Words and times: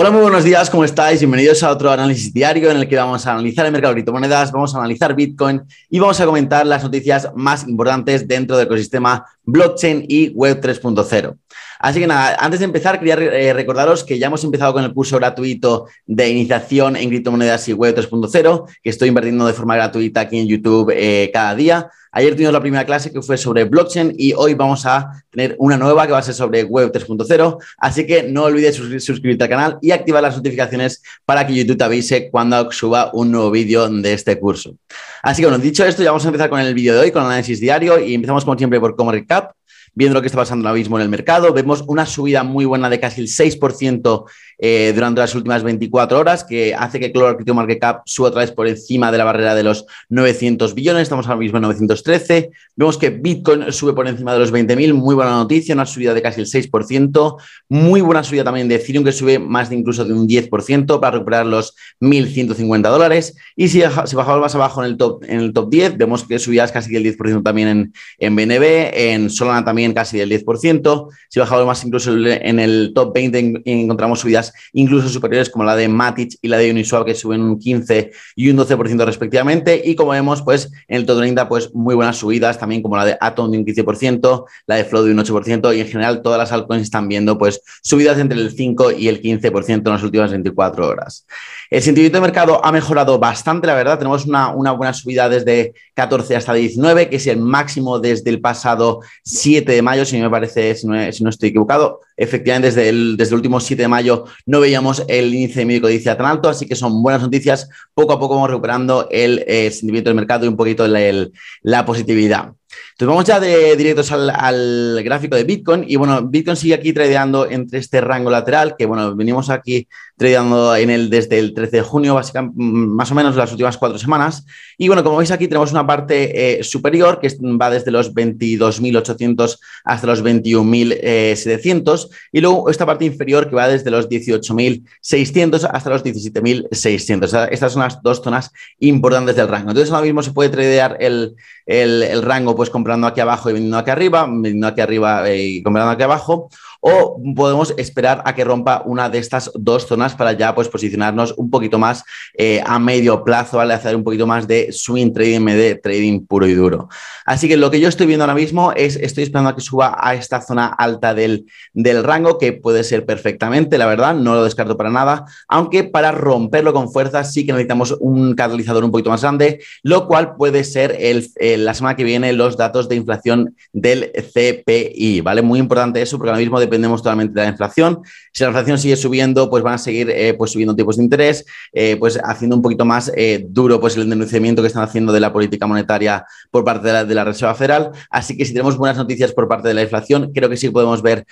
Hola, 0.00 0.10
muy 0.10 0.20
buenos 0.20 0.44
días, 0.44 0.70
¿cómo 0.70 0.84
estáis? 0.84 1.18
Bienvenidos 1.18 1.62
a 1.62 1.70
otro 1.72 1.90
análisis 1.90 2.32
diario 2.32 2.70
en 2.70 2.76
el 2.76 2.88
que 2.88 2.96
vamos 2.96 3.26
a 3.26 3.32
analizar 3.32 3.66
el 3.66 3.72
mercado 3.72 3.94
de 3.94 3.96
criptomonedas, 3.96 4.52
vamos 4.52 4.74
a 4.74 4.78
analizar 4.78 5.14
Bitcoin 5.14 5.62
y 5.88 5.98
vamos 5.98 6.20
a 6.20 6.26
comentar 6.26 6.66
las 6.66 6.84
noticias 6.84 7.30
más 7.34 7.66
importantes 7.66 8.28
dentro 8.28 8.56
del 8.56 8.66
ecosistema 8.66 9.24
blockchain 9.44 10.04
y 10.06 10.28
web 10.28 10.60
3.0. 10.60 11.36
Así 11.78 12.00
que 12.00 12.06
nada, 12.06 12.36
antes 12.40 12.60
de 12.60 12.64
empezar, 12.66 12.98
quería 12.98 13.14
eh, 13.14 13.52
recordaros 13.52 14.04
que 14.04 14.18
ya 14.18 14.26
hemos 14.26 14.42
empezado 14.44 14.72
con 14.72 14.84
el 14.84 14.92
curso 14.92 15.16
gratuito 15.16 15.86
de 16.06 16.28
iniciación 16.28 16.96
en 16.96 17.08
criptomonedas 17.08 17.68
y 17.68 17.72
web 17.72 17.96
3.0, 17.96 18.66
que 18.82 18.90
estoy 18.90 19.08
invirtiendo 19.08 19.46
de 19.46 19.52
forma 19.52 19.76
gratuita 19.76 20.22
aquí 20.22 20.38
en 20.38 20.48
YouTube 20.48 20.92
eh, 20.94 21.30
cada 21.32 21.54
día. 21.54 21.90
Ayer 22.10 22.34
tuvimos 22.34 22.52
la 22.52 22.60
primera 22.60 22.86
clase 22.86 23.12
que 23.12 23.20
fue 23.20 23.36
sobre 23.36 23.64
blockchain 23.64 24.14
y 24.16 24.32
hoy 24.32 24.54
vamos 24.54 24.86
a 24.86 25.22
tener 25.30 25.54
una 25.58 25.76
nueva 25.76 26.06
que 26.06 26.12
va 26.12 26.18
a 26.18 26.22
ser 26.22 26.34
sobre 26.34 26.64
web 26.64 26.90
3.0. 26.90 27.58
Así 27.76 28.06
que 28.06 28.22
no 28.24 28.44
olvides 28.44 28.76
suscribirte 29.04 29.44
al 29.44 29.50
canal 29.50 29.78
y 29.82 29.90
activar 29.90 30.22
las 30.22 30.36
notificaciones 30.36 31.02
para 31.24 31.46
que 31.46 31.54
YouTube 31.54 31.76
te 31.76 31.84
avise 31.84 32.30
cuando 32.30 32.72
suba 32.72 33.10
un 33.12 33.30
nuevo 33.30 33.50
vídeo 33.50 33.88
de 33.88 34.12
este 34.14 34.38
curso. 34.38 34.74
Así 35.22 35.42
que 35.42 35.48
bueno, 35.48 35.62
dicho 35.62 35.84
esto, 35.84 36.02
ya 36.02 36.10
vamos 36.10 36.24
a 36.24 36.28
empezar 36.28 36.48
con 36.48 36.60
el 36.60 36.74
vídeo 36.74 36.94
de 36.94 37.00
hoy, 37.00 37.10
con 37.10 37.22
el 37.22 37.28
análisis 37.28 37.60
diario 37.60 38.00
y 38.00 38.14
empezamos 38.14 38.44
como 38.44 38.56
siempre 38.56 38.80
por 38.80 38.96
Como 38.96 39.12
Recap 39.12 39.52
viendo 39.98 40.14
lo 40.14 40.20
que 40.20 40.28
está 40.28 40.38
pasando 40.38 40.68
ahora 40.68 40.78
mismo 40.78 40.96
en 40.96 41.02
el 41.02 41.08
mercado. 41.08 41.52
Vemos 41.52 41.82
una 41.88 42.06
subida 42.06 42.44
muy 42.44 42.64
buena 42.64 42.88
de 42.88 43.00
casi 43.00 43.20
el 43.20 43.26
6% 43.26 44.26
eh, 44.58 44.92
durante 44.94 45.20
las 45.20 45.34
últimas 45.34 45.62
24 45.62 46.18
horas, 46.18 46.44
que 46.44 46.74
hace 46.74 46.98
que 46.98 47.12
Clover 47.12 47.36
Crypto 47.36 47.54
Market 47.54 47.78
Cap 47.78 48.02
suba 48.06 48.28
otra 48.28 48.40
vez 48.40 48.50
por 48.50 48.66
encima 48.66 49.12
de 49.12 49.18
la 49.18 49.24
barrera 49.24 49.54
de 49.54 49.62
los 49.62 49.86
900 50.08 50.74
billones. 50.74 51.02
Estamos 51.02 51.26
ahora 51.26 51.38
mismo 51.38 51.58
en 51.58 51.62
913. 51.62 52.50
Vemos 52.74 52.98
que 52.98 53.10
Bitcoin 53.10 53.72
sube 53.72 53.92
por 53.92 54.08
encima 54.08 54.32
de 54.32 54.40
los 54.40 54.52
20.000. 54.52 54.94
Muy 54.94 55.14
buena 55.14 55.30
noticia, 55.32 55.74
una 55.74 55.86
subida 55.86 56.12
de 56.12 56.22
casi 56.22 56.40
el 56.40 56.46
6%. 56.46 57.36
Muy 57.68 58.00
buena 58.00 58.24
subida 58.24 58.44
también 58.44 58.68
de 58.68 58.74
Ethereum, 58.76 59.04
que 59.04 59.12
sube 59.12 59.38
más 59.38 59.70
de 59.70 59.76
incluso 59.76 60.04
de 60.04 60.12
un 60.12 60.26
10% 60.28 61.00
para 61.00 61.12
recuperar 61.12 61.46
los 61.46 61.74
1.150 62.00 62.82
dólares. 62.90 63.36
Y 63.54 63.68
si, 63.68 63.82
si 64.06 64.16
bajamos 64.16 64.40
más 64.40 64.54
abajo 64.54 64.82
en 64.82 64.90
el 64.90 64.96
top, 64.96 65.22
en 65.24 65.38
el 65.40 65.52
top 65.52 65.70
10, 65.70 65.96
vemos 65.98 66.24
que 66.24 66.38
subías 66.38 66.72
casi 66.72 66.94
el 66.96 67.04
10% 67.04 67.42
también 67.44 67.68
en, 67.68 67.92
en 68.18 68.34
BNB, 68.34 68.64
en 68.92 69.30
Solana 69.30 69.64
también 69.64 69.92
casi 69.92 70.18
del 70.18 70.30
10%. 70.30 71.08
Si 71.28 71.38
bajamos 71.38 71.66
más 71.66 71.84
incluso 71.84 72.12
en 72.12 72.58
el 72.58 72.92
top 72.94 73.14
20, 73.14 73.62
encontramos 73.64 74.20
subidas 74.20 74.47
incluso 74.72 75.08
superiores 75.08 75.50
como 75.50 75.64
la 75.64 75.76
de 75.76 75.88
Matic 75.88 76.38
y 76.42 76.48
la 76.48 76.58
de 76.58 76.70
Uniswap 76.70 77.04
que 77.04 77.14
suben 77.14 77.42
un 77.42 77.58
15 77.58 78.10
y 78.36 78.50
un 78.50 78.56
12% 78.56 79.04
respectivamente. 79.04 79.80
Y 79.84 79.94
como 79.94 80.12
vemos, 80.12 80.42
pues 80.42 80.70
en 80.86 80.96
el 80.96 81.06
top 81.06 81.18
30, 81.18 81.48
pues 81.48 81.74
muy 81.74 81.94
buenas 81.94 82.16
subidas 82.16 82.58
también 82.58 82.82
como 82.82 82.96
la 82.96 83.04
de 83.04 83.16
Atom 83.20 83.50
de 83.50 83.58
un 83.58 83.64
15%, 83.64 84.44
la 84.66 84.76
de 84.76 84.84
Flow 84.84 85.04
de 85.04 85.12
un 85.12 85.18
8% 85.18 85.76
y 85.76 85.80
en 85.80 85.86
general 85.86 86.22
todas 86.22 86.38
las 86.38 86.52
altcoins 86.52 86.82
están 86.82 87.08
viendo 87.08 87.38
pues 87.38 87.60
subidas 87.82 88.18
entre 88.18 88.38
el 88.38 88.50
5 88.50 88.92
y 88.92 89.08
el 89.08 89.22
15% 89.22 89.68
en 89.68 89.84
las 89.84 90.02
últimas 90.02 90.30
24 90.30 90.86
horas. 90.86 91.26
El 91.70 91.82
sentimiento 91.82 92.16
de 92.16 92.22
mercado 92.22 92.64
ha 92.64 92.72
mejorado 92.72 93.18
bastante, 93.18 93.66
la 93.66 93.74
verdad. 93.74 93.98
Tenemos 93.98 94.24
una, 94.24 94.48
una 94.54 94.72
buena 94.72 94.94
subida 94.94 95.28
desde 95.28 95.74
14 95.94 96.36
hasta 96.36 96.54
19, 96.54 97.08
que 97.10 97.16
es 97.16 97.26
el 97.26 97.40
máximo 97.40 97.98
desde 97.98 98.30
el 98.30 98.40
pasado 98.40 99.00
7 99.24 99.70
de 99.70 99.82
mayo, 99.82 100.04
si 100.04 100.18
me 100.20 100.30
parece, 100.30 100.74
si 100.74 100.86
no, 100.86 101.12
si 101.12 101.22
no 101.22 101.30
estoy 101.30 101.50
equivocado. 101.50 102.00
Efectivamente, 102.16 102.68
desde 102.68 102.88
el, 102.88 103.16
desde 103.16 103.30
el 103.30 103.36
último 103.36 103.60
7 103.60 103.82
de 103.82 103.88
mayo 103.88 104.24
no 104.46 104.60
veíamos 104.60 105.04
el 105.08 105.34
índice 105.34 105.60
de 105.60 105.66
medio 105.66 105.82
codicia 105.82 106.16
tan 106.16 106.26
alto, 106.26 106.48
así 106.48 106.66
que 106.66 106.74
son 106.74 107.02
buenas 107.02 107.22
noticias. 107.22 107.68
Poco 107.94 108.12
a 108.12 108.18
poco 108.18 108.34
vamos 108.34 108.50
recuperando 108.50 109.08
el 109.10 109.44
eh, 109.46 109.70
sentimiento 109.70 110.10
del 110.10 110.16
mercado 110.16 110.44
y 110.44 110.48
un 110.48 110.56
poquito 110.56 110.86
la 110.86 111.84
positividad. 111.84 112.52
Entonces 112.98 113.14
vamos 113.14 113.24
ya 113.26 113.38
de 113.38 113.76
directos 113.76 114.10
al, 114.10 115.00
gráfico 115.04 115.36
de 115.36 115.44
Bitcoin 115.44 115.84
y 115.86 115.94
bueno, 115.94 116.20
Bitcoin 116.20 116.56
sigue 116.56 116.74
aquí 116.74 116.92
tradeando 116.92 117.48
entre 117.48 117.78
este 117.78 118.00
rango 118.00 118.28
lateral 118.28 118.74
que 118.76 118.86
bueno, 118.86 119.14
venimos 119.14 119.50
aquí 119.50 119.86
tradeando 120.16 120.74
en 120.74 120.90
el, 120.90 121.08
desde 121.08 121.38
el 121.38 121.54
13 121.54 121.76
de 121.76 121.82
junio, 121.82 122.14
básicamente 122.14 122.56
más 122.58 123.08
o 123.12 123.14
menos 123.14 123.36
las 123.36 123.52
últimas 123.52 123.78
cuatro 123.78 123.98
semanas. 123.98 124.44
Y 124.76 124.88
bueno, 124.88 125.04
como 125.04 125.18
veis 125.18 125.30
aquí 125.30 125.46
tenemos 125.46 125.70
una 125.70 125.86
parte 125.86 126.58
eh, 126.58 126.64
superior 126.64 127.20
que 127.20 127.28
va 127.40 127.70
desde 127.70 127.92
los 127.92 128.12
22.800 128.12 129.60
hasta 129.84 130.06
los 130.08 130.24
21.700 130.24 132.08
y 132.32 132.40
luego 132.40 132.68
esta 132.68 132.84
parte 132.84 133.04
inferior 133.04 133.48
que 133.48 133.54
va 133.54 133.68
desde 133.68 133.92
los 133.92 134.08
18.600 134.08 135.70
hasta 135.72 135.90
los 135.90 136.02
17.600. 136.02 137.48
Estas 137.52 137.72
son 137.72 137.82
las 137.82 138.02
dos 138.02 138.20
zonas 138.24 138.50
importantes 138.80 139.36
del 139.36 139.46
rango. 139.46 139.70
Entonces 139.70 139.92
ahora 139.92 140.06
mismo 140.06 140.24
se 140.24 140.32
puede 140.32 140.50
tradear 140.50 140.96
el, 140.98 141.36
el, 141.64 142.02
el 142.02 142.22
rango 142.22 142.56
pues 142.56 142.70
comprando 142.88 143.06
aquí 143.06 143.20
abajo 143.20 143.50
y 143.50 143.52
vendiendo 143.52 143.76
aquí 143.76 143.90
arriba, 143.90 144.24
vendiendo 144.26 144.66
aquí 144.66 144.80
arriba 144.80 145.28
eh, 145.28 145.46
y 145.46 145.62
comprando 145.62 145.92
aquí 145.92 146.02
abajo, 146.04 146.48
o 146.80 147.20
podemos 147.34 147.74
esperar 147.76 148.22
a 148.24 148.34
que 148.34 148.44
rompa 148.44 148.82
una 148.84 149.08
de 149.08 149.18
estas 149.18 149.50
dos 149.54 149.86
zonas 149.86 150.14
para 150.14 150.32
ya 150.32 150.54
pues 150.54 150.68
posicionarnos 150.68 151.34
un 151.36 151.50
poquito 151.50 151.78
más 151.78 152.04
eh, 152.36 152.62
a 152.64 152.78
medio 152.78 153.24
plazo, 153.24 153.58
¿vale? 153.58 153.74
Hacer 153.74 153.96
un 153.96 154.04
poquito 154.04 154.26
más 154.26 154.46
de 154.46 154.72
swing 154.72 155.12
trading, 155.12 155.44
de 155.46 155.74
trading 155.76 156.26
puro 156.26 156.46
y 156.46 156.54
duro. 156.54 156.88
Así 157.24 157.48
que 157.48 157.56
lo 157.56 157.70
que 157.70 157.80
yo 157.80 157.88
estoy 157.88 158.06
viendo 158.06 158.24
ahora 158.24 158.34
mismo 158.34 158.72
es, 158.72 158.96
estoy 158.96 159.24
esperando 159.24 159.50
a 159.50 159.54
que 159.54 159.60
suba 159.60 159.96
a 160.00 160.14
esta 160.14 160.40
zona 160.40 160.66
alta 160.66 161.14
del, 161.14 161.46
del 161.72 162.04
rango, 162.04 162.38
que 162.38 162.52
puede 162.52 162.84
ser 162.84 163.04
perfectamente, 163.04 163.78
la 163.78 163.86
verdad, 163.86 164.14
no 164.14 164.34
lo 164.34 164.44
descarto 164.44 164.76
para 164.76 164.90
nada, 164.90 165.24
aunque 165.48 165.84
para 165.84 166.12
romperlo 166.12 166.72
con 166.72 166.90
fuerza 166.90 167.24
sí 167.24 167.44
que 167.44 167.52
necesitamos 167.52 167.96
un 168.00 168.34
catalizador 168.34 168.84
un 168.84 168.90
poquito 168.90 169.10
más 169.10 169.22
grande, 169.22 169.60
lo 169.82 170.06
cual 170.06 170.36
puede 170.36 170.64
ser 170.64 170.96
el, 170.98 171.30
la 171.64 171.74
semana 171.74 171.96
que 171.96 172.04
viene 172.04 172.32
los 172.32 172.56
datos 172.56 172.88
de 172.88 172.96
inflación 172.96 173.56
del 173.72 174.10
CPI, 174.12 175.20
¿vale? 175.20 175.42
Muy 175.42 175.58
importante 175.58 176.00
eso 176.00 176.16
porque 176.16 176.30
ahora 176.30 176.40
mismo 176.40 176.60
dependemos 176.68 177.02
totalmente 177.02 177.34
de 177.34 177.46
la 177.46 177.50
inflación. 177.50 178.00
Si 178.32 178.44
la 178.44 178.50
inflación 178.50 178.78
sigue 178.78 178.96
subiendo, 178.96 179.48
pues 179.50 179.62
van 179.62 179.74
a 179.74 179.78
seguir 179.78 180.10
eh, 180.10 180.34
pues 180.34 180.52
subiendo 180.52 180.76
tipos 180.76 180.96
de 180.96 181.02
interés, 181.02 181.44
eh, 181.72 181.96
pues 181.98 182.18
haciendo 182.22 182.56
un 182.56 182.62
poquito 182.62 182.84
más 182.84 183.10
eh, 183.16 183.46
duro 183.48 183.80
pues 183.80 183.96
el 183.96 184.08
denunciamiento 184.08 184.62
que 184.62 184.68
están 184.68 184.82
haciendo 184.82 185.12
de 185.12 185.20
la 185.20 185.32
política 185.32 185.66
monetaria 185.66 186.24
por 186.50 186.64
parte 186.64 187.04
de 187.04 187.14
la, 187.14 187.24
Reserva 187.24 187.54
Federal. 187.54 187.90
Así 188.10 188.36
que 188.36 188.44
si 188.44 188.52
tenemos 188.52 188.76
buenas 188.76 188.96
noticias 188.96 189.32
por 189.32 189.48
parte 189.48 189.68
de 189.68 189.74
la 189.74 189.82
inflación, 189.82 190.30
creo 190.32 190.48
que 190.48 190.56
sí 190.56 190.70
podemos 190.70 191.02
ver 191.02 191.26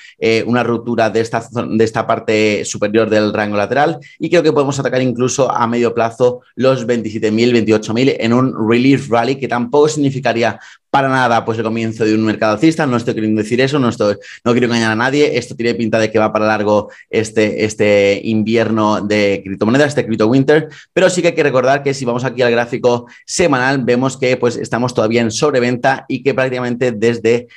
una 0.47 0.63
ruptura 0.63 1.11
de 1.11 1.21
esta, 1.21 1.43
de 1.53 1.85
esta 1.85 2.07
parte 2.07 2.65
superior 2.65 3.09
del 3.09 3.33
rango 3.33 3.57
lateral 3.57 3.99
y 4.19 4.29
creo 4.29 4.43
que 4.43 4.53
podemos 4.53 4.79
atacar 4.79 5.01
incluso 5.01 5.51
a 5.51 5.67
medio 5.67 5.95
plazo 5.95 6.41
los 6.55 6.87
27.000, 6.87 7.67
28.000 7.67 8.17
en 8.19 8.33
un 8.33 8.69
relief 8.69 9.09
rally 9.09 9.37
que 9.37 9.49
tampoco 9.49 9.89
significaría 9.89 10.59
para 10.97 11.11
nada 11.11 11.45
pues 11.45 11.59
el 11.59 11.65
comienzo 11.65 12.07
de 12.07 12.15
un 12.15 12.25
mercado 12.25 12.55
alcista, 12.55 12.87
no 12.87 12.97
estoy 12.97 13.12
queriendo 13.12 13.43
decir 13.43 13.61
eso, 13.61 13.79
no, 13.79 13.91
estoy, 13.91 14.17
no 14.43 14.53
quiero 14.53 14.67
engañar 14.67 14.93
a 14.93 14.97
nadie, 14.97 15.37
esto 15.37 15.55
tiene 15.55 15.75
pinta 15.75 15.99
de 15.99 16.11
que 16.11 16.19
va 16.19 16.33
para 16.33 16.47
largo 16.47 16.89
este, 17.11 17.67
este 17.67 18.19
invierno 18.25 19.03
de 19.03 19.43
criptomonedas, 19.45 19.89
este 19.89 20.07
cripto 20.07 20.27
winter, 20.27 20.71
pero 20.95 21.11
sí 21.11 21.21
que 21.21 21.29
hay 21.29 21.34
que 21.34 21.43
recordar 21.43 21.83
que 21.83 21.93
si 21.93 22.07
vamos 22.07 22.25
aquí 22.25 22.41
al 22.41 22.51
gráfico 22.51 23.09
semanal, 23.27 23.84
vemos 23.84 24.17
que 24.17 24.39
pues 24.39 24.57
estamos 24.57 24.95
todavía 24.95 25.21
en 25.21 25.31
sobreventa 25.31 26.07
y 26.09 26.23
que 26.23 26.33
prácticamente 26.33 26.93
desde, 26.93 27.49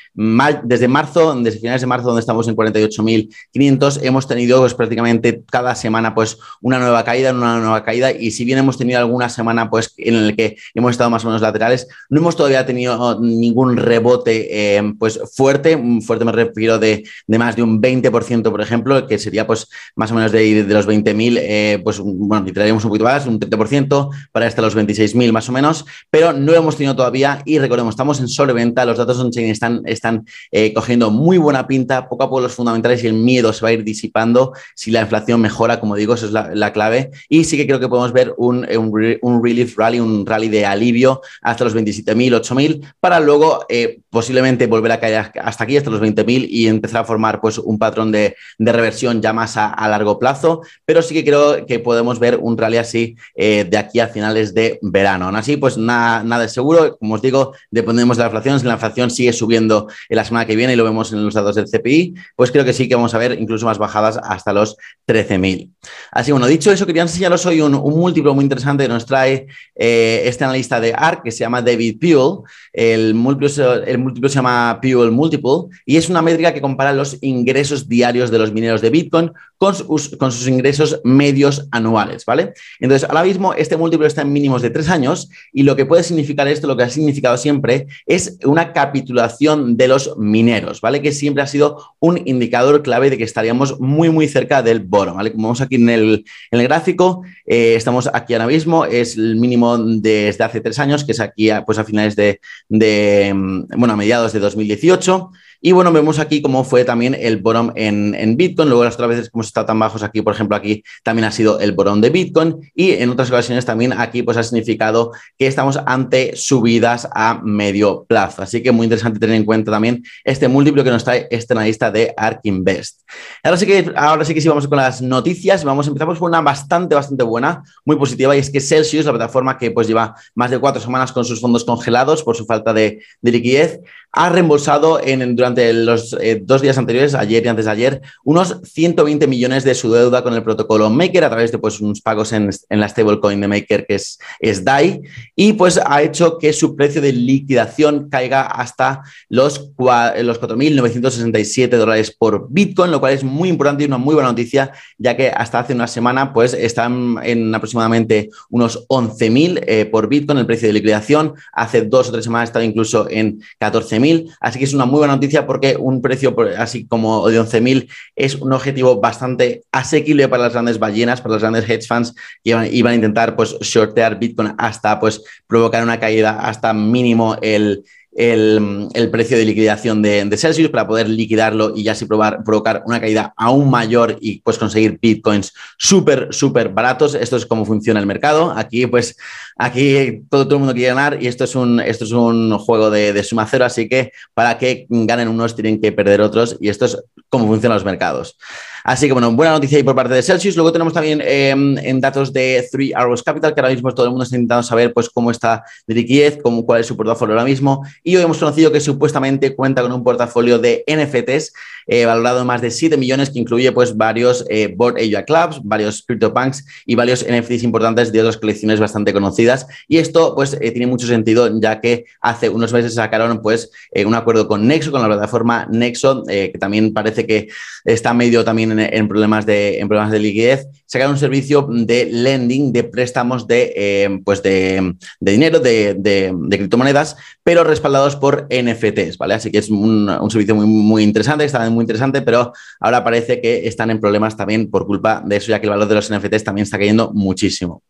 desde 0.65 0.87
marzo, 0.89 1.33
desde 1.35 1.59
finales 1.59 1.79
de 1.79 1.87
marzo, 1.87 2.07
donde 2.07 2.19
estamos 2.19 2.45
en 2.49 2.57
48.500, 2.57 3.99
hemos 4.03 4.27
tenido 4.27 4.59
pues 4.59 4.73
prácticamente 4.73 5.43
cada 5.49 5.75
semana 5.75 6.13
pues 6.13 6.37
una 6.59 6.77
nueva 6.77 7.05
caída, 7.05 7.31
una 7.31 7.57
nueva 7.59 7.85
caída. 7.85 8.11
Y 8.11 8.31
si 8.31 8.43
bien 8.43 8.59
hemos 8.59 8.77
tenido 8.77 8.99
alguna 8.99 9.29
semana 9.29 9.69
pues 9.69 9.93
en 9.97 10.27
la 10.27 10.33
que 10.33 10.57
hemos 10.73 10.91
estado 10.91 11.09
más 11.09 11.23
o 11.23 11.27
menos 11.27 11.41
laterales, 11.41 11.87
no 12.09 12.19
hemos 12.19 12.35
todavía 12.35 12.65
tenido 12.65 13.17
ningún 13.37 13.77
rebote 13.77 14.77
eh, 14.77 14.93
pues 14.97 15.19
fuerte, 15.35 15.77
fuerte 16.05 16.25
me 16.25 16.31
refiero 16.31 16.79
de, 16.79 17.03
de, 17.27 17.37
más 17.37 17.55
de 17.55 17.63
un 17.63 17.81
20%, 17.81 18.51
por 18.51 18.61
ejemplo, 18.61 19.05
que 19.07 19.17
sería 19.17 19.45
pues 19.45 19.67
más 19.95 20.11
o 20.11 20.15
menos 20.15 20.31
de, 20.31 20.63
de 20.63 20.73
los 20.73 20.87
20.000, 20.87 21.37
eh, 21.41 21.81
pues 21.83 21.99
bueno, 21.99 22.45
traeríamos 22.53 22.83
un 22.83 22.89
poquito 22.89 23.05
más, 23.05 23.25
un 23.27 23.39
30%, 23.39 24.09
para 24.31 24.47
hasta 24.47 24.61
los 24.61 24.75
26.000 24.75 25.31
más 25.31 25.49
o 25.49 25.51
menos, 25.51 25.85
pero 26.09 26.33
no 26.33 26.53
hemos 26.53 26.77
tenido 26.77 26.95
todavía 26.95 27.41
y 27.45 27.59
recordemos, 27.59 27.93
estamos 27.93 28.19
en 28.19 28.27
sobreventa, 28.27 28.85
los 28.85 28.97
datos 28.97 29.19
on-chain 29.19 29.49
están, 29.49 29.81
están 29.85 30.25
eh, 30.51 30.73
cogiendo 30.73 31.11
muy 31.11 31.37
buena 31.37 31.67
pinta, 31.67 32.07
poco 32.07 32.23
a 32.23 32.29
poco 32.29 32.41
los 32.41 32.53
fundamentales 32.53 33.03
y 33.03 33.07
el 33.07 33.13
miedo 33.13 33.53
se 33.53 33.61
va 33.61 33.69
a 33.69 33.73
ir 33.73 33.83
disipando 33.83 34.53
si 34.75 34.91
la 34.91 35.01
inflación 35.01 35.41
mejora, 35.41 35.79
como 35.79 35.95
digo, 35.95 36.13
eso 36.13 36.25
es 36.25 36.31
la, 36.31 36.53
la 36.53 36.73
clave, 36.73 37.11
y 37.27 37.43
sí 37.43 37.57
que 37.57 37.67
creo 37.67 37.79
que 37.79 37.87
podemos 37.87 38.13
ver 38.13 38.33
un, 38.37 38.65
un, 38.77 39.17
un 39.21 39.43
relief 39.43 39.77
rally, 39.77 39.99
un 39.99 40.25
rally 40.25 40.49
de 40.49 40.65
alivio 40.65 41.21
hasta 41.41 41.63
los 41.63 41.75
27.000, 41.75 42.41
8.000, 42.41 42.93
para 42.99 43.18
luego 43.19 43.65
eh, 43.69 44.01
posiblemente 44.09 44.67
volver 44.67 44.91
a 44.91 44.99
caer 44.99 45.31
hasta 45.41 45.63
aquí, 45.63 45.77
hasta 45.77 45.89
los 45.89 46.01
20.000 46.01 46.47
y 46.49 46.67
empezar 46.67 47.01
a 47.01 47.05
formar 47.05 47.41
pues, 47.41 47.57
un 47.57 47.77
patrón 47.77 48.11
de, 48.11 48.35
reversión 48.57 49.21
ya 49.21 49.33
más 49.33 49.57
a, 49.57 49.87
largo 49.89 50.19
plazo, 50.19 50.61
pero 50.85 51.01
sí 51.01 51.13
que 51.13 51.23
creo 51.23 51.65
que 51.65 51.79
podemos 51.79 52.19
ver 52.19 52.37
un 52.41 52.57
rally 52.57 52.77
así 52.77 53.15
eh, 53.35 53.65
de 53.69 53.77
aquí 53.77 53.99
a 53.99 54.07
finales 54.07 54.53
de 54.53 54.79
verano. 54.81 55.25
Aún 55.25 55.35
así, 55.35 55.57
pues 55.57 55.77
nada, 55.77 56.23
nada 56.23 56.45
es 56.45 56.53
seguro, 56.53 56.97
como 56.97 57.15
os 57.15 57.21
digo, 57.21 57.53
dependemos 57.71 58.17
de 58.17 58.23
la 58.23 58.27
inflación, 58.27 58.59
si 58.59 58.65
la 58.65 58.73
inflación 58.73 59.09
sigue 59.09 59.33
subiendo 59.33 59.87
en 60.07 60.15
la 60.15 60.25
semana 60.25 60.45
que 60.45 60.55
viene 60.55 60.73
y 60.73 60.75
lo 60.75 60.83
vemos 60.83 61.11
en 61.11 61.23
los 61.23 61.33
datos 61.33 61.55
del 61.55 61.65
CPI, 61.65 62.15
pues 62.35 62.51
creo 62.51 62.65
que 62.65 62.73
sí 62.73 62.87
que 62.87 62.95
vamos 62.95 63.13
a 63.13 63.17
ver 63.17 63.39
incluso 63.39 63.65
más 63.65 63.77
bajadas 63.77 64.19
hasta 64.21 64.53
los 64.53 64.77
13.000. 65.07 65.69
Así 66.11 66.31
bueno, 66.31 66.47
dicho 66.47 66.71
eso, 66.71 66.85
quería 66.85 67.03
enseñaros 67.03 67.45
hoy 67.45 67.61
un, 67.61 67.73
múltiplo 67.73 68.33
muy 68.33 68.43
interesante 68.43 68.83
que 68.83 68.89
nos 68.89 69.05
trae 69.05 69.47
eh, 69.75 70.21
este 70.25 70.43
analista 70.43 70.79
de 70.79 70.93
ARC 70.95 71.23
que 71.23 71.31
se 71.31 71.39
llama 71.39 71.61
David 71.61 71.99
Puel. 71.99 72.39
El 72.73 73.13
múltiplo, 73.13 73.73
el 73.83 73.98
múltiplo 73.99 74.29
se 74.29 74.35
llama 74.35 74.79
Puel 74.81 75.11
Multiple 75.11 75.75
y 75.85 75.97
es 75.97 76.09
una 76.09 76.21
métrica 76.21 76.53
que 76.53 76.61
compara 76.61 76.93
los 76.93 77.17
ingresos 77.21 77.87
diarios 77.87 78.31
de 78.31 78.39
los 78.39 78.51
mineros 78.51 78.81
de 78.81 78.89
Bitcoin 78.89 79.31
con 79.59 79.75
sus, 79.75 80.15
con 80.15 80.31
sus 80.31 80.47
ingresos 80.47 81.01
medios 81.03 81.67
anuales, 81.71 82.23
¿vale? 82.25 82.53
Entonces, 82.79 83.07
ahora 83.09 83.23
mismo 83.23 83.53
este 83.53 83.75
múltiplo 83.75 84.07
está 84.07 84.21
en 84.21 84.31
mínimos 84.31 84.61
de 84.61 84.69
tres 84.69 84.89
años 84.89 85.29
y 85.51 85.63
lo 85.63 85.75
que 85.75 85.85
puede 85.85 86.03
significar 86.03 86.47
esto, 86.47 86.65
lo 86.65 86.77
que 86.77 86.83
ha 86.83 86.89
significado 86.89 87.35
siempre, 87.37 87.87
es 88.05 88.37
una 88.45 88.71
capitulación 88.71 89.75
de 89.75 89.89
los 89.89 90.17
mineros, 90.17 90.79
¿vale? 90.79 91.01
Que 91.01 91.11
siempre 91.11 91.43
ha 91.43 91.47
sido 91.47 91.93
un 91.99 92.21
indicador 92.25 92.81
clave 92.83 93.09
de 93.09 93.17
que 93.17 93.25
estaríamos 93.25 93.79
muy, 93.81 94.09
muy 94.09 94.29
cerca 94.29 94.63
del 94.63 94.79
bottom, 94.79 95.17
¿vale? 95.17 95.33
Como 95.33 95.49
vemos 95.49 95.61
aquí 95.61 95.75
en 95.75 95.89
el, 95.89 96.25
gráfico, 96.51 97.23
eh, 97.45 97.75
estamos 97.75 98.09
aquí 98.13 98.33
ahora 98.33 98.47
mismo, 98.47 98.85
es 98.85 99.17
el 99.17 99.35
mínimo 99.35 99.77
desde 99.77 100.43
hace 100.43 100.61
tres 100.61 100.79
años, 100.79 101.03
que 101.03 101.11
es 101.11 101.19
aquí 101.19 101.49
pues 101.65 101.77
a 101.77 101.83
finales 101.83 102.15
de, 102.15 102.39
de 102.69 103.33
mm, 103.35 103.65
a 103.89 103.95
mediados 103.95 104.33
de 104.33 104.39
2018. 104.39 105.31
Y 105.61 105.73
bueno, 105.73 105.91
vemos 105.91 106.19
aquí 106.19 106.41
cómo 106.41 106.63
fue 106.63 106.85
también 106.85 107.15
el 107.19 107.37
bottom 107.37 107.71
en, 107.75 108.37
Bitcoin. 108.37 108.69
Luego 108.69 108.85
las 108.85 108.93
otras 108.93 109.09
veces 109.09 109.29
como 109.29 109.43
está 109.43 109.65
tan 109.65 109.77
bajos 109.77 110.03
aquí, 110.03 110.21
por 110.21 110.33
ejemplo, 110.33 110.55
aquí 110.55 110.83
también 111.03 111.25
ha 111.25 111.31
sido 111.31 111.59
el 111.59 111.73
bottom 111.73 111.99
de 111.99 112.09
Bitcoin. 112.09 112.71
Y 112.73 112.91
en 112.91 113.09
otras 113.09 113.29
ocasiones 113.29 113.65
también 113.65 113.93
aquí 113.93 114.23
pues 114.23 114.37
ha 114.37 114.43
significado 114.43 115.11
que 115.37 115.47
estamos 115.47 115.77
ante 115.85 116.35
subidas 116.35 117.09
a 117.13 117.41
medio 117.43 118.05
plazo. 118.07 118.41
Así 118.41 118.63
que 118.63 118.71
muy 118.71 118.85
interesante 118.85 119.19
tener 119.19 119.35
en 119.35 119.43
cuenta 119.43 119.71
también 119.71 120.03
este 120.23 120.47
múltiplo 120.47 120.83
que 120.83 120.91
nos 120.91 121.03
trae 121.03 121.27
este 121.29 121.53
analista 121.53 121.91
de 121.91 122.13
ARK 122.15 122.39
Invest. 122.43 123.01
Ahora 123.43 123.57
sí 123.57 123.65
que, 123.65 123.91
ahora 123.95 124.23
sí 124.23 124.33
que 124.33 124.41
sí 124.41 124.47
vamos 124.47 124.67
con 124.67 124.77
las 124.77 125.01
noticias. 125.01 125.63
Vamos, 125.65 125.87
empezamos 125.87 126.19
con 126.19 126.29
una 126.29 126.41
bastante, 126.41 126.95
bastante 126.95 127.23
buena, 127.23 127.63
muy 127.83 127.97
positiva. 127.97 128.35
Y 128.35 128.39
es 128.39 128.49
que 128.49 128.61
Celsius, 128.61 129.05
la 129.05 129.11
plataforma 129.11 129.57
que 129.57 129.71
pues 129.71 129.87
lleva 129.87 130.15
más 130.35 130.51
de 130.51 130.59
cuatro 130.59 130.81
semanas 130.81 131.11
con 131.11 131.25
sus 131.25 131.41
fondos 131.41 131.65
congelados 131.65 132.23
por 132.23 132.37
su 132.37 132.45
falta 132.45 132.73
de, 132.73 133.01
de 133.21 133.31
liquidez, 133.31 133.81
ha 134.11 134.29
reembolsado 134.29 134.99
en, 135.03 135.35
durante 135.35 135.48
los 135.55 136.15
eh, 136.19 136.41
dos 136.43 136.61
días 136.61 136.77
anteriores, 136.77 137.15
ayer 137.15 137.45
y 137.45 137.47
antes 137.47 137.65
de 137.65 137.71
ayer, 137.71 138.01
unos 138.23 138.59
120 138.63 139.27
millones 139.27 139.63
de 139.63 139.75
su 139.75 139.91
deuda 139.91 140.23
con 140.23 140.33
el 140.33 140.43
protocolo 140.43 140.89
Maker 140.89 141.23
a 141.23 141.29
través 141.29 141.51
de 141.51 141.57
pues, 141.57 141.79
unos 141.79 142.01
pagos 142.01 142.33
en, 142.33 142.49
en 142.69 142.79
la 142.79 142.89
stablecoin 142.89 143.39
de 143.41 143.47
Maker 143.47 143.85
que 143.85 143.95
es, 143.95 144.19
es 144.39 144.63
DAI 144.63 145.01
y 145.35 145.53
pues 145.53 145.79
ha 145.85 146.01
hecho 146.01 146.37
que 146.37 146.53
su 146.53 146.75
precio 146.75 147.01
de 147.01 147.13
liquidación 147.13 148.09
caiga 148.09 148.41
hasta 148.41 149.01
los, 149.29 149.71
los 149.77 150.41
4.967 150.41 151.69
dólares 151.77 152.15
por 152.17 152.47
Bitcoin, 152.49 152.91
lo 152.91 152.99
cual 152.99 153.13
es 153.13 153.23
muy 153.23 153.49
importante 153.49 153.83
y 153.83 153.87
una 153.87 153.97
muy 153.97 154.15
buena 154.15 154.29
noticia, 154.29 154.71
ya 154.97 155.15
que 155.15 155.29
hasta 155.29 155.59
hace 155.59 155.73
una 155.73 155.87
semana 155.87 156.33
pues 156.33 156.53
están 156.53 157.17
en 157.23 157.53
aproximadamente 157.53 158.29
unos 158.49 158.87
11.000 158.87 159.63
eh, 159.65 159.85
por 159.85 160.07
Bitcoin 160.07 160.39
el 160.39 160.45
precio 160.45 160.67
de 160.67 160.73
liquidación. 160.73 161.33
Hace 161.53 161.83
dos 161.83 162.09
o 162.09 162.11
tres 162.11 162.23
semanas 162.23 162.49
estaba 162.49 162.65
incluso 162.65 163.07
en 163.09 163.41
14.000 163.59 164.09
Así 164.39 164.59
que 164.59 164.65
es 164.65 164.73
una 164.73 164.85
muy 164.85 164.99
buena 164.99 165.15
noticia 165.15 165.38
porque 165.45 165.75
un 165.77 166.01
precio 166.01 166.35
así 166.57 166.87
como 166.87 167.27
de 167.27 167.39
11.000 167.39 167.89
es 168.15 168.35
un 168.35 168.53
objetivo 168.53 168.99
bastante 168.99 169.63
asequible 169.71 170.27
para 170.27 170.43
las 170.43 170.53
grandes 170.53 170.79
ballenas, 170.79 171.21
para 171.21 171.33
los 171.33 171.41
grandes 171.41 171.69
hedge 171.69 171.87
funds 171.87 172.13
que 172.43 172.51
iban, 172.71 172.91
a 172.91 172.95
intentar 172.95 173.35
pues 173.35 173.57
shortear 173.59 174.19
Bitcoin 174.19 174.53
hasta 174.57 174.99
pues 174.99 175.23
provocar 175.47 175.83
una 175.83 175.99
caída 175.99 176.39
hasta 176.39 176.73
mínimo 176.73 177.37
el, 177.41 177.83
el, 178.11 179.09
precio 179.11 179.37
de 179.37 179.45
liquidación 179.45 180.01
de, 180.01 180.37
Celsius 180.37 180.69
para 180.69 180.87
poder 180.87 181.09
liquidarlo 181.09 181.73
y 181.75 181.83
ya 181.83 181.93
así 181.93 182.05
probar, 182.05 182.43
provocar 182.43 182.83
una 182.85 182.99
caída 182.99 183.33
aún 183.37 183.69
mayor 183.69 184.17
y 184.19 184.41
pues 184.41 184.57
conseguir 184.57 184.99
bitcoins 185.01 185.53
súper, 185.77 186.29
súper 186.31 186.69
baratos. 186.69 187.15
Esto 187.15 187.37
es 187.37 187.45
cómo 187.45 187.65
funciona 187.65 187.99
el 187.99 188.05
mercado. 188.05 188.51
Aquí 188.55 188.87
pues 188.87 189.15
aquí 189.57 190.23
todo, 190.29 190.43
el 190.49 190.59
mundo 190.59 190.73
quiere 190.73 190.89
ganar 190.89 191.21
y 191.21 191.27
esto 191.27 191.43
es 191.43 191.55
un, 191.55 191.79
esto 191.79 192.05
es 192.05 192.11
un 192.11 192.57
juego 192.57 192.89
de, 192.89 193.23
suma 193.23 193.47
cero, 193.49 193.65
así 193.65 193.87
que 193.87 194.11
para 194.33 194.57
que 194.57 194.87
ganen 194.89 195.27
unos 195.27 195.55
tienen 195.55 195.79
que 195.79 195.91
perder 195.91 196.21
otros 196.21 196.57
y 196.59 196.69
esto 196.69 196.85
es 196.85 196.97
cómo 197.29 197.47
funcionan 197.47 197.75
los 197.75 197.85
mercados. 197.85 198.37
Así 198.83 199.07
que 199.07 199.13
bueno, 199.13 199.31
buena 199.31 199.53
noticia 199.53 199.77
ahí 199.77 199.83
por 199.83 199.95
parte 199.95 200.13
de 200.13 200.23
Celsius. 200.23 200.55
Luego 200.55 200.71
tenemos 200.71 200.93
también 200.93 201.21
em, 201.23 201.77
en 201.77 202.01
datos 202.01 202.31
de 202.31 202.67
Three 202.71 202.93
Arrows 202.93 203.23
Capital, 203.23 203.53
que 203.53 203.59
ahora 203.59 203.73
mismo 203.73 203.93
todo 203.93 204.05
el 204.05 204.11
mundo 204.11 204.23
está 204.23 204.35
intentando 204.35 204.63
saber 204.63 204.93
pues, 204.93 205.09
cómo 205.09 205.31
está 205.31 205.63
de 205.85 205.95
liquidez, 205.95 206.39
cómo, 206.41 206.65
cuál 206.65 206.81
es 206.81 206.87
su 206.87 206.95
portafolio 206.95 207.35
ahora 207.35 207.45
mismo. 207.45 207.85
Hoy 208.15 208.23
hemos 208.23 208.37
conocido 208.37 208.71
que 208.71 208.79
supuestamente 208.79 209.55
cuenta 209.55 209.81
con 209.81 209.91
un 209.91 210.03
portafolio 210.03 210.59
de 210.59 210.83
NFTs 210.87 211.53
eh, 211.87 212.05
valorado 212.05 212.41
en 212.41 212.47
más 212.47 212.61
de 212.61 212.71
7 212.71 212.97
millones, 212.97 213.29
que 213.29 213.39
incluye 213.39 213.71
pues, 213.71 213.97
varios 213.97 214.45
eh, 214.49 214.73
Board 214.75 214.97
Asia 214.97 215.25
Clubs, 215.25 215.61
varios 215.63 216.03
CryptoPunks 216.03 216.65
y 216.85 216.95
varios 216.95 217.25
NFTs 217.27 217.63
importantes 217.63 218.11
de 218.11 218.19
otras 218.19 218.37
colecciones 218.37 218.79
bastante 218.79 219.11
conocidas. 219.11 219.67
Y 219.87 219.97
esto 219.97 220.35
pues, 220.35 220.53
eh, 220.53 220.71
tiene 220.71 220.87
mucho 220.87 221.07
sentido, 221.07 221.49
ya 221.59 221.81
que 221.81 222.05
hace 222.21 222.49
unos 222.49 222.73
meses 222.73 222.93
sacaron 222.93 223.41
pues, 223.41 223.71
un 224.05 224.13
acuerdo 224.13 224.47
con 224.47 224.67
Nexo, 224.67 224.91
con 224.91 225.01
la 225.01 225.07
plataforma 225.07 225.67
Nexo, 225.71 226.23
que 226.25 226.53
también 226.59 226.93
parece 226.93 227.25
que 227.25 227.49
está 227.85 228.13
medio 228.13 228.43
también 228.43 228.79
en, 228.79 229.07
problemas, 229.07 229.45
de, 229.45 229.79
en 229.79 229.87
problemas 229.87 230.11
de 230.11 230.19
liquidez, 230.19 230.67
sacar 230.85 231.09
un 231.09 231.17
servicio 231.17 231.67
de 231.69 232.05
lending, 232.05 232.73
de 232.73 232.83
préstamos 232.83 233.47
de, 233.47 233.73
eh, 233.75 234.19
pues 234.23 234.41
de, 234.41 234.95
dinero, 235.19 235.59
de, 235.59 236.33
criptomonedas, 236.49 237.15
pero 237.43 237.63
respaldados 237.89 238.15
por 238.15 238.47
NFTs, 238.49 239.17
¿vale? 239.17 239.33
Así 239.33 239.51
que 239.51 239.57
es 239.57 239.69
un, 239.69 240.09
servicio 240.29 240.55
muy, 240.55 240.65
muy 240.65 241.03
interesante, 241.03 241.43
está 241.43 241.67
muy 241.69 241.83
interesante, 241.83 242.21
pero 242.21 242.53
ahora 242.79 243.03
parece 243.03 243.41
que 243.41 243.67
están 243.67 243.89
en 243.89 243.99
problemas 243.99 244.37
también 244.37 244.69
por 244.69 244.85
culpa 244.85 245.23
de 245.25 245.37
eso, 245.37 245.49
ya 245.49 245.59
que 245.59 245.65
el 245.65 245.71
valor 245.71 245.87
de 245.87 245.95
los 245.95 246.11
NFTs 246.11 246.43
también 246.43 246.63
está 246.63 246.77
cayendo 246.77 247.11
muchísimo. 247.13 247.81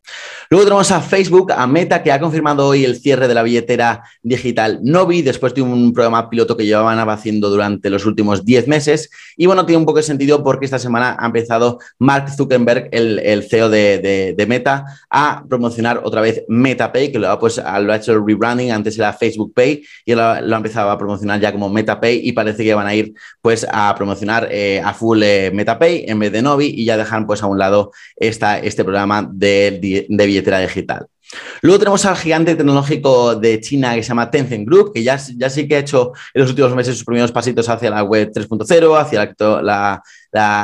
Luego 0.49 0.65
tenemos 0.65 0.91
a 0.91 1.01
Facebook, 1.01 1.51
a 1.51 1.67
Meta, 1.67 2.01
que 2.01 2.11
ha 2.11 2.19
confirmado 2.19 2.67
hoy 2.67 2.85
el 2.85 2.97
cierre 2.99 3.27
de 3.27 3.33
la 3.33 3.43
billetera 3.43 4.03
digital 4.23 4.79
Novi, 4.81 5.21
después 5.21 5.53
de 5.53 5.61
un 5.61 5.93
programa 5.93 6.29
piloto 6.29 6.55
que 6.55 6.65
llevaban 6.65 6.97
haciendo 7.09 7.49
durante 7.49 7.89
los 7.89 8.05
últimos 8.05 8.45
10 8.45 8.67
meses. 8.67 9.09
Y 9.35 9.45
bueno, 9.45 9.65
tiene 9.65 9.77
un 9.77 9.85
poco 9.85 9.97
de 9.97 10.03
sentido 10.03 10.43
porque 10.43 10.65
esta 10.65 10.79
semana 10.79 11.17
ha 11.19 11.25
empezado 11.25 11.79
Mark 11.99 12.29
Zuckerberg, 12.35 12.89
el, 12.91 13.43
CEO 13.49 13.69
de, 13.69 14.45
Meta, 14.47 14.85
a 15.09 15.43
promocionar 15.47 16.01
otra 16.03 16.21
vez 16.21 16.43
MetaPay, 16.47 17.11
que 17.11 17.19
lo 17.19 17.29
ha, 17.29 17.39
pues, 17.39 17.57
lo 17.57 17.93
ha 17.93 17.95
hecho 17.95 18.13
el 18.13 18.25
rebranding, 18.25 18.71
antes 18.71 18.97
era 18.97 19.13
Facebook 19.13 19.53
Pay, 19.53 19.83
y 20.05 20.13
lo, 20.15 20.41
lo, 20.41 20.55
ha 20.55 20.57
empezado 20.57 20.89
a 20.89 20.97
promocionar 20.97 21.39
ya 21.39 21.51
como 21.51 21.69
MetaPay 21.69 22.21
y 22.23 22.31
parece 22.31 22.63
que 22.63 22.73
van 22.73 22.87
a 22.87 22.95
ir 22.95 23.13
pues, 23.41 23.65
a 23.71 23.93
promocionar 23.95 24.47
eh, 24.51 24.81
a 24.83 24.93
full 24.93 25.21
eh, 25.23 25.51
MetaPay 25.53 26.05
en 26.07 26.19
vez 26.19 26.31
de 26.31 26.41
Novi 26.41 26.67
y 26.67 26.85
ya 26.85 26.97
dejan 26.97 27.25
pues, 27.25 27.43
a 27.43 27.47
un 27.47 27.59
lado 27.59 27.91
esta, 28.15 28.59
este 28.59 28.83
programa 28.83 29.27
de, 29.31 30.05
de 30.09 30.25
billetera 30.25 30.59
digital. 30.59 31.07
Luego 31.61 31.79
tenemos 31.79 32.05
al 32.05 32.15
gigante 32.15 32.55
tecnológico 32.55 33.35
de 33.35 33.59
China 33.59 33.93
que 33.93 34.01
se 34.01 34.09
llama 34.09 34.31
Tencent 34.31 34.67
Group, 34.67 34.93
que 34.93 35.03
ya, 35.03 35.17
ya 35.37 35.49
sí 35.49 35.67
que 35.67 35.75
ha 35.75 35.79
hecho 35.79 36.11
en 36.33 36.41
los 36.41 36.49
últimos 36.49 36.73
meses 36.75 36.95
sus 36.95 37.05
primeros 37.05 37.31
pasitos 37.31 37.69
hacia 37.69 37.91
la 37.91 38.03
web 38.03 38.31
3.0, 38.33 38.99
hacia 38.99 40.01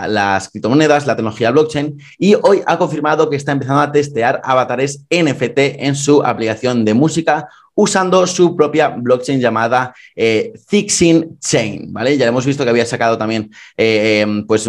las 0.07 0.49
criptomonedas, 0.49 1.05
la 1.05 1.15
tecnología 1.15 1.51
blockchain, 1.51 1.99
y 2.17 2.35
hoy 2.41 2.63
ha 2.65 2.77
confirmado 2.77 3.29
que 3.29 3.35
está 3.35 3.51
empezando 3.51 3.81
a 3.81 3.91
testear 3.91 4.41
avatares 4.43 5.05
NFT 5.09 5.59
en 5.83 5.95
su 5.95 6.23
aplicación 6.23 6.83
de 6.83 6.93
música 6.93 7.47
usando 7.75 8.25
su 8.25 8.55
propia 8.55 8.89
blockchain 8.89 9.39
llamada 9.39 9.93
eh, 10.15 10.53
Chain, 10.69 11.93
¿vale? 11.93 12.17
Ya 12.17 12.27
hemos 12.27 12.45
visto 12.45 12.63
que 12.63 12.69
había 12.69 12.85
sacado 12.85 13.17
también 13.17 13.51
eh, 13.77 14.21
em, 14.21 14.45
pues 14.47 14.67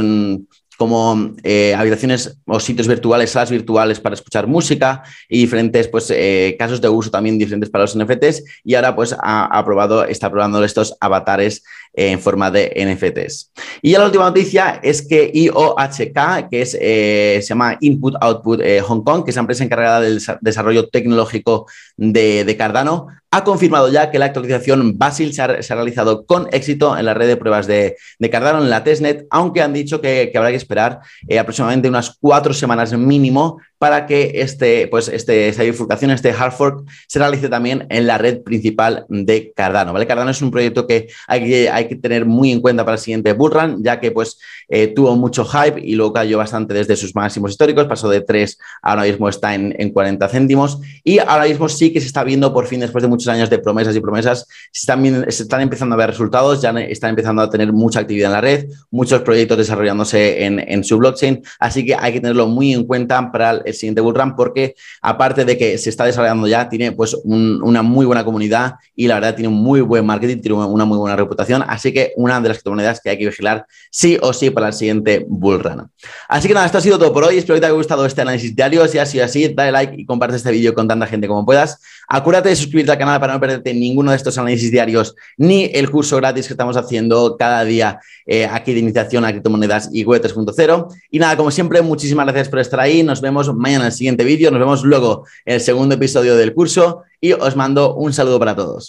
como 0.76 1.34
eh, 1.42 1.74
habitaciones 1.74 2.38
o 2.46 2.60
sitios 2.60 2.86
virtuales, 2.86 3.30
salas 3.30 3.50
virtuales 3.50 3.98
para 3.98 4.14
escuchar 4.14 4.46
música 4.46 5.02
y 5.28 5.40
diferentes 5.40 5.88
pues, 5.88 6.10
eh, 6.10 6.54
casos 6.58 6.80
de 6.80 6.88
uso 6.88 7.10
también 7.10 7.38
diferentes 7.38 7.70
para 7.70 7.84
los 7.84 7.96
NFTs 7.96 8.44
y 8.64 8.74
ahora 8.74 8.94
pues 8.94 9.16
ha, 9.18 9.46
aprobado, 9.46 10.04
está 10.04 10.30
probando 10.30 10.62
estos 10.62 10.96
avatares 11.00 11.64
en 11.96 12.20
forma 12.20 12.50
de 12.50 12.72
NFTs. 12.76 13.52
Y 13.82 13.92
ya 13.92 13.98
la 13.98 14.04
última 14.04 14.24
noticia 14.24 14.78
es 14.82 15.00
que 15.06 15.30
IOHK, 15.32 16.48
que 16.50 16.62
es, 16.62 16.76
eh, 16.80 17.38
se 17.42 17.48
llama 17.48 17.78
Input 17.80 18.14
Output 18.20 18.60
Hong 18.86 19.02
Kong, 19.02 19.24
que 19.24 19.30
es 19.30 19.36
la 19.36 19.40
empresa 19.40 19.64
encargada 19.64 20.00
del 20.02 20.22
desarrollo 20.42 20.88
tecnológico 20.88 21.66
de, 21.96 22.54
Cardano, 22.58 23.08
ha 23.30 23.44
confirmado 23.44 23.90
ya 23.90 24.10
que 24.10 24.18
la 24.18 24.26
actualización 24.26 24.98
Basil 24.98 25.32
se 25.32 25.42
ha, 25.42 25.46
realizado 25.46 26.26
con 26.26 26.48
éxito 26.52 26.96
en 26.96 27.06
la 27.06 27.14
red 27.14 27.26
de 27.26 27.36
pruebas 27.36 27.66
de, 27.66 27.96
Cardano, 28.30 28.62
en 28.62 28.70
la 28.70 28.84
testnet, 28.84 29.26
aunque 29.30 29.62
han 29.62 29.72
dicho 29.72 30.00
que, 30.00 30.28
que 30.30 30.38
habrá 30.38 30.50
que 30.50 30.56
esperar 30.56 31.00
eh, 31.28 31.38
aproximadamente 31.38 31.88
unas 31.88 32.16
cuatro 32.20 32.52
semanas 32.52 32.92
mínimo 32.92 33.58
para 33.78 34.06
que 34.06 34.32
este, 34.36 34.88
pues 34.88 35.08
este, 35.08 35.48
esta 35.48 35.62
bifurcación, 35.62 36.10
este 36.10 36.30
hard 36.30 36.52
fork, 36.52 36.84
se 37.06 37.18
realice 37.18 37.48
también 37.48 37.86
en 37.90 38.06
la 38.06 38.18
red 38.18 38.42
principal 38.42 39.04
de 39.08 39.52
Cardano. 39.54 39.92
¿vale? 39.92 40.06
Cardano 40.06 40.30
es 40.30 40.42
un 40.42 40.50
proyecto 40.50 40.86
que 40.86 41.08
hay 41.26 41.44
que, 41.44 41.70
hay 41.70 41.88
que 41.88 41.96
tener 41.96 42.24
muy 42.24 42.52
en 42.52 42.60
cuenta 42.60 42.84
para 42.84 42.96
el 42.96 43.00
siguiente 43.00 43.32
bullrun, 43.32 43.82
ya 43.82 44.00
que 44.00 44.10
pues, 44.10 44.38
eh, 44.68 44.88
tuvo 44.88 45.14
mucho 45.16 45.44
hype 45.44 45.80
y 45.80 45.94
luego 45.94 46.12
cayó 46.12 46.38
bastante 46.38 46.74
desde 46.74 46.96
sus 46.96 47.14
máximos 47.14 47.52
históricos, 47.52 47.86
pasó 47.86 48.08
de 48.08 48.20
3, 48.20 48.58
ahora 48.82 49.02
mismo 49.02 49.28
está 49.28 49.54
en, 49.54 49.74
en 49.78 49.90
40 49.90 50.28
céntimos 50.28 50.80
y 51.04 51.18
ahora 51.18 51.44
mismo 51.44 51.68
sí 51.68 51.92
que 51.92 52.00
se 52.00 52.06
está 52.06 52.24
viendo 52.24 52.52
por 52.52 52.66
fin, 52.66 52.80
después 52.80 53.02
de 53.02 53.08
muchos 53.08 53.28
años 53.28 53.50
de 53.50 53.58
promesas 53.58 53.94
y 53.94 54.00
promesas, 54.00 54.46
se 54.72 54.80
están, 54.80 55.60
empezando 55.60 55.94
a 55.94 55.98
ver 55.98 56.10
resultados, 56.10 56.62
ya 56.62 56.70
están 56.70 57.10
empezando 57.10 57.42
a 57.42 57.50
tener 57.50 57.72
mucha 57.72 58.00
actividad 58.00 58.28
en 58.28 58.32
la 58.32 58.40
red, 58.40 58.66
muchos 58.90 59.22
proyectos 59.22 59.58
desarrollándose 59.58 60.44
en, 60.44 60.58
en 60.58 60.84
su 60.84 60.98
blockchain, 60.98 61.42
así 61.58 61.84
que 61.84 61.94
hay 61.94 62.12
que 62.12 62.20
tenerlo 62.20 62.46
muy 62.46 62.72
en 62.72 62.84
cuenta 62.84 63.30
para 63.30 63.62
el 63.64 63.65
siguiente 63.74 64.00
bullrun 64.00 64.36
porque 64.36 64.74
aparte 65.00 65.44
de 65.44 65.56
que 65.56 65.78
se 65.78 65.90
está 65.90 66.04
desarrollando 66.04 66.46
ya, 66.46 66.68
tiene 66.68 66.92
pues 66.92 67.16
una 67.24 67.82
muy 67.82 68.06
buena 68.06 68.24
comunidad 68.24 68.74
y 68.94 69.06
la 69.08 69.14
verdad 69.14 69.34
tiene 69.34 69.48
un 69.48 69.62
muy 69.62 69.80
buen 69.80 70.04
marketing, 70.04 70.38
tiene 70.40 70.56
una 70.56 70.84
muy 70.84 70.98
buena 70.98 71.16
reputación, 71.16 71.64
así 71.66 71.92
que 71.92 72.12
una 72.16 72.40
de 72.40 72.48
las 72.48 72.58
criptomonedas 72.58 73.00
que 73.00 73.10
hay 73.10 73.18
que 73.18 73.26
vigilar 73.26 73.66
sí 73.90 74.18
o 74.20 74.32
sí 74.32 74.50
para 74.50 74.68
el 74.68 74.72
siguiente 74.72 75.24
bullrun. 75.28 75.90
Así 76.28 76.48
que 76.48 76.54
nada, 76.54 76.66
esto 76.66 76.78
ha 76.78 76.80
sido 76.80 76.98
todo 76.98 77.12
por 77.12 77.24
hoy, 77.24 77.38
espero 77.38 77.54
que 77.56 77.60
te 77.60 77.66
haya 77.66 77.74
gustado 77.74 78.06
este 78.06 78.22
análisis 78.22 78.54
diario, 78.54 78.86
si 78.88 78.98
ha 78.98 79.06
sido 79.06 79.24
así, 79.24 79.48
dale 79.48 79.72
like 79.72 79.94
y 80.00 80.06
comparte 80.06 80.36
este 80.36 80.50
vídeo 80.50 80.74
con 80.74 80.88
tanta 80.88 81.06
gente 81.06 81.28
como 81.28 81.44
puedas. 81.44 81.80
Acuérdate 82.08 82.50
de 82.50 82.56
suscribirte 82.56 82.92
al 82.92 82.98
canal 82.98 83.20
para 83.20 83.34
no 83.34 83.40
perderte 83.40 83.74
ninguno 83.74 84.10
de 84.12 84.16
estos 84.16 84.38
análisis 84.38 84.70
diarios 84.70 85.14
ni 85.36 85.64
el 85.74 85.90
curso 85.90 86.16
gratis 86.16 86.46
que 86.46 86.52
estamos 86.52 86.76
haciendo 86.76 87.36
cada 87.36 87.64
día 87.64 88.00
eh, 88.26 88.46
aquí 88.46 88.72
de 88.74 88.80
iniciación 88.80 89.24
a 89.24 89.30
criptomonedas 89.30 89.88
y 89.92 90.04
web 90.04 90.22
3.0. 90.22 90.88
Y 91.10 91.18
nada, 91.18 91.36
como 91.36 91.50
siempre, 91.50 91.80
muchísimas 91.82 92.26
gracias 92.26 92.48
por 92.48 92.58
estar 92.58 92.80
ahí. 92.80 93.02
Nos 93.02 93.20
vemos 93.20 93.52
mañana 93.56 93.84
en 93.84 93.86
el 93.86 93.92
siguiente 93.92 94.24
vídeo. 94.24 94.50
Nos 94.50 94.60
vemos 94.60 94.84
luego 94.84 95.26
en 95.44 95.54
el 95.54 95.60
segundo 95.60 95.94
episodio 95.94 96.36
del 96.36 96.54
curso 96.54 97.02
y 97.20 97.32
os 97.32 97.56
mando 97.56 97.94
un 97.94 98.12
saludo 98.12 98.38
para 98.38 98.54
todos. 98.54 98.84